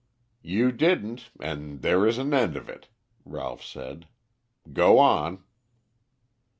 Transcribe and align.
"You 0.41 0.71
didn't 0.71 1.29
and 1.39 1.83
there 1.83 2.07
is 2.07 2.17
an 2.17 2.33
end 2.33 2.57
of 2.57 2.67
it," 2.67 2.87
Ralph 3.23 3.63
said. 3.63 4.07
"Go 4.73 4.97
on." 4.97 5.43